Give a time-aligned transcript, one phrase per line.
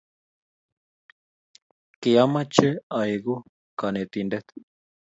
[1.99, 2.67] kiameche
[2.97, 3.33] aleku
[3.79, 4.45] konetindet